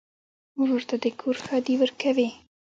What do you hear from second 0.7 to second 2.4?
ته د کور ښادي ورکوې.